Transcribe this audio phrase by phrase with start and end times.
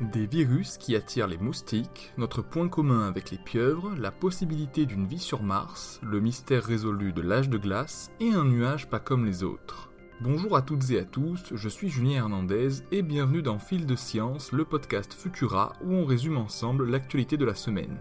[0.00, 5.08] Des virus qui attirent les moustiques, notre point commun avec les pieuvres, la possibilité d'une
[5.08, 9.26] vie sur Mars, le mystère résolu de l'âge de glace et un nuage pas comme
[9.26, 9.90] les autres.
[10.20, 13.96] Bonjour à toutes et à tous, je suis Julien Hernandez et bienvenue dans Fil de
[13.96, 17.98] Science, le podcast Futura où on résume ensemble l'actualité de la semaine.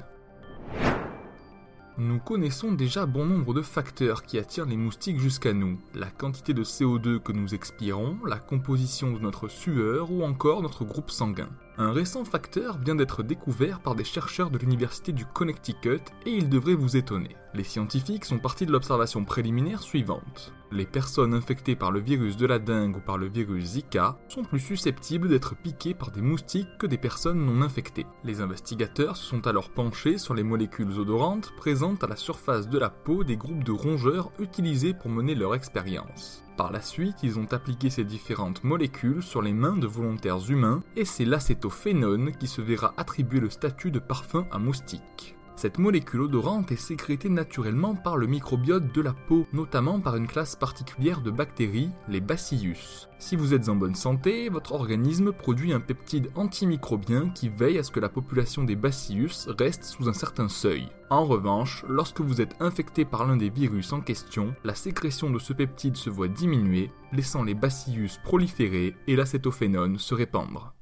[1.98, 5.80] Nous connaissons déjà bon nombre de facteurs qui attirent les moustiques jusqu'à nous.
[5.96, 10.86] La quantité de CO2 que nous expirons, la composition de notre sueur ou encore notre
[10.86, 11.50] groupe sanguin.
[11.80, 16.50] Un récent facteur vient d'être découvert par des chercheurs de l'université du Connecticut et il
[16.50, 17.36] devrait vous étonner.
[17.54, 20.54] Les scientifiques sont partis de l'observation préliminaire suivante.
[20.72, 24.44] Les personnes infectées par le virus de la dengue ou par le virus Zika sont
[24.44, 28.08] plus susceptibles d'être piquées par des moustiques que des personnes non infectées.
[28.24, 32.80] Les investigateurs se sont alors penchés sur les molécules odorantes présentes à la surface de
[32.80, 36.44] la peau des groupes de rongeurs utilisés pour mener leur expérience.
[36.58, 40.82] Par la suite, ils ont appliqué ces différentes molécules sur les mains de volontaires humains
[40.96, 45.37] et c'est l'acétophénone qui se verra attribuer le statut de parfum à moustique.
[45.58, 50.28] Cette molécule odorante est sécrétée naturellement par le microbiote de la peau, notamment par une
[50.28, 53.08] classe particulière de bactéries, les bacillus.
[53.18, 57.84] Si vous êtes en bonne santé, votre organisme produit un peptide antimicrobien qui veille à
[57.84, 60.90] ce que la population des bacillus reste sous un certain seuil.
[61.10, 65.40] En revanche, lorsque vous êtes infecté par l'un des virus en question, la sécrétion de
[65.40, 70.77] ce peptide se voit diminuer, laissant les bacillus proliférer et l'acétophénone se répandre.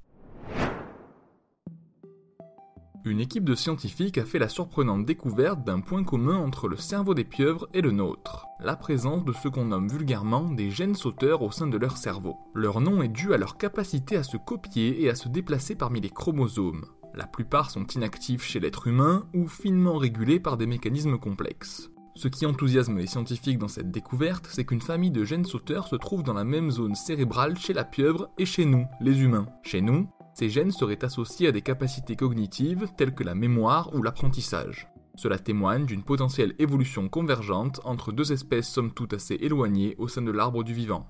[3.06, 7.14] Une équipe de scientifiques a fait la surprenante découverte d'un point commun entre le cerveau
[7.14, 11.44] des pieuvres et le nôtre, la présence de ce qu'on nomme vulgairement des gènes sauteurs
[11.44, 12.36] au sein de leur cerveau.
[12.56, 16.02] Leur nom est dû à leur capacité à se copier et à se déplacer parmi
[16.02, 16.86] les chromosomes.
[17.14, 21.92] La plupart sont inactifs chez l'être humain ou finement régulés par des mécanismes complexes.
[22.17, 25.97] Ce qui enthousiasme les scientifiques dans cette découverte, c'est qu'une famille de gènes sauteurs se
[25.97, 29.47] trouve dans la même zone cérébrale chez la pieuvre et chez nous, les humains.
[29.63, 34.03] Chez nous, ces gènes seraient associés à des capacités cognitives telles que la mémoire ou
[34.03, 34.90] l'apprentissage.
[35.16, 40.22] Cela témoigne d'une potentielle évolution convergente entre deux espèces somme toute assez éloignées au sein
[40.22, 41.07] de l'arbre du vivant.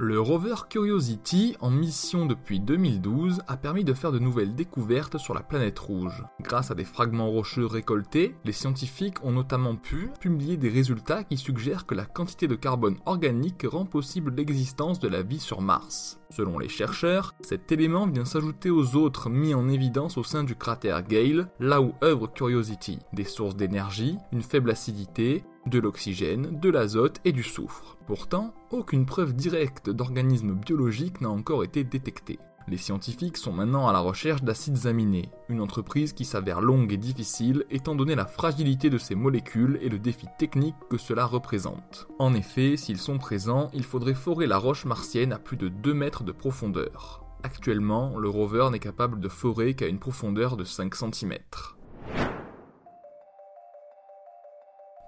[0.00, 5.34] Le rover Curiosity, en mission depuis 2012, a permis de faire de nouvelles découvertes sur
[5.34, 6.24] la planète rouge.
[6.40, 11.36] Grâce à des fragments rocheux récoltés, les scientifiques ont notamment pu publier des résultats qui
[11.36, 16.20] suggèrent que la quantité de carbone organique rend possible l'existence de la vie sur Mars.
[16.30, 20.54] Selon les chercheurs, cet élément vient s'ajouter aux autres mis en évidence au sein du
[20.54, 23.00] cratère Gale, là où œuvre Curiosity.
[23.14, 27.96] Des sources d'énergie, une faible acidité, de l'oxygène, de l'azote et du soufre.
[28.06, 32.38] Pourtant, aucune preuve directe d'organismes biologiques n'a encore été détectée.
[32.68, 36.98] Les scientifiques sont maintenant à la recherche d'acides aminés, une entreprise qui s'avère longue et
[36.98, 42.08] difficile étant donné la fragilité de ces molécules et le défi technique que cela représente.
[42.18, 45.94] En effet, s'ils sont présents, il faudrait forer la roche martienne à plus de 2
[45.94, 47.24] mètres de profondeur.
[47.42, 51.38] Actuellement, le rover n'est capable de forer qu'à une profondeur de 5 cm.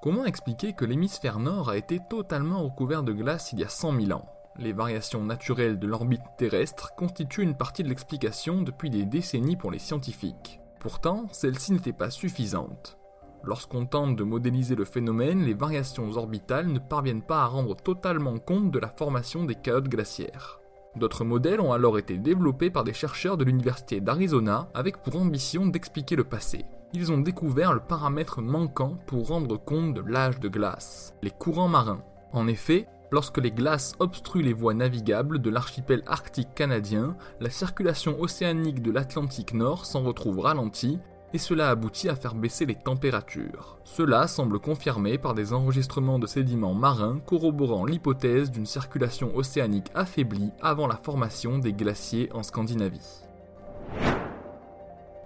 [0.03, 4.01] Comment expliquer que l'hémisphère nord a été totalement recouvert de glace il y a 100
[4.01, 4.25] 000 ans?
[4.57, 9.71] Les variations naturelles de l'orbite terrestre constituent une partie de l'explication depuis des décennies pour
[9.71, 10.59] les scientifiques.
[10.79, 12.97] Pourtant, celle-ci n'était pas suffisante.
[13.45, 18.39] Lorsqu'on tente de modéliser le phénomène, les variations orbitales ne parviennent pas à rendre totalement
[18.39, 20.61] compte de la formation des caotes glaciaires.
[20.97, 25.67] D'autres modèles ont alors été développés par des chercheurs de l'Université d'Arizona avec pour ambition
[25.67, 30.49] d'expliquer le passé ils ont découvert le paramètre manquant pour rendre compte de l'âge de
[30.49, 32.03] glace, les courants marins.
[32.33, 38.21] En effet, lorsque les glaces obstruent les voies navigables de l'archipel arctique canadien, la circulation
[38.21, 40.99] océanique de l'Atlantique Nord s'en retrouve ralentie
[41.33, 43.79] et cela aboutit à faire baisser les températures.
[43.85, 50.51] Cela semble confirmé par des enregistrements de sédiments marins corroborant l'hypothèse d'une circulation océanique affaiblie
[50.61, 53.30] avant la formation des glaciers en Scandinavie.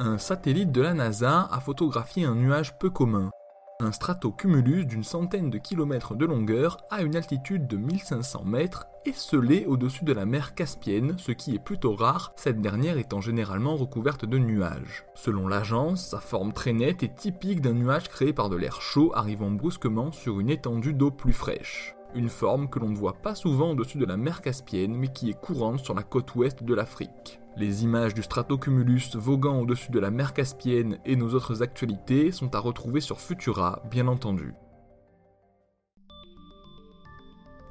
[0.00, 3.30] Un satellite de la NASA a photographié un nuage peu commun,
[3.78, 9.12] un stratocumulus d'une centaine de kilomètres de longueur à une altitude de 1500 mètres et
[9.12, 13.76] scellé au-dessus de la mer Caspienne, ce qui est plutôt rare, cette dernière étant généralement
[13.76, 15.06] recouverte de nuages.
[15.14, 19.12] Selon l'agence, sa forme très nette est typique d'un nuage créé par de l'air chaud
[19.14, 21.94] arrivant brusquement sur une étendue d'eau plus fraîche.
[22.16, 25.30] Une forme que l'on ne voit pas souvent au-dessus de la mer Caspienne mais qui
[25.30, 27.40] est courante sur la côte ouest de l'Afrique.
[27.56, 32.52] Les images du stratocumulus voguant au-dessus de la mer Caspienne et nos autres actualités sont
[32.52, 34.54] à retrouver sur Futura, bien entendu.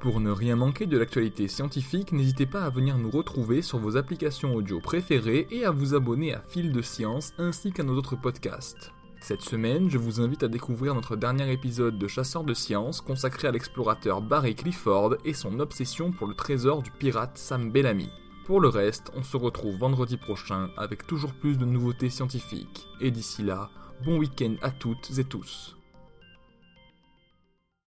[0.00, 3.98] Pour ne rien manquer de l'actualité scientifique, n'hésitez pas à venir nous retrouver sur vos
[3.98, 8.16] applications audio préférées et à vous abonner à Fil de Science ainsi qu'à nos autres
[8.16, 8.90] podcasts.
[9.20, 13.48] Cette semaine, je vous invite à découvrir notre dernier épisode de Chasseurs de Science consacré
[13.48, 18.10] à l'explorateur Barry Clifford et son obsession pour le trésor du pirate Sam Bellamy.
[18.44, 22.86] Pour le reste, on se retrouve vendredi prochain avec toujours plus de nouveautés scientifiques.
[23.00, 23.70] Et d'ici là,
[24.04, 25.78] bon week-end à toutes et tous.